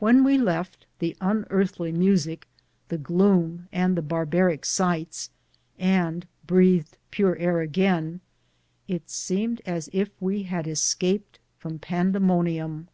When 0.00 0.24
we 0.24 0.38
left 0.38 0.86
the 0.98 1.16
unearthly 1.20 1.92
music, 1.92 2.48
the 2.88 2.98
gloom, 2.98 3.68
and 3.70 3.96
the 3.96 4.02
barbaric 4.02 4.64
sights, 4.64 5.30
and 5.78 6.26
breathed 6.48 6.98
pure 7.12 7.36
air 7.36 7.60
again, 7.60 8.22
it 8.88 9.08
seemed 9.08 9.62
as 9.64 9.88
if 9.92 10.10
we 10.20 10.42
had 10.42 10.66
escaped 10.66 11.38
from 11.58 11.78
pandemonium. 11.78 12.88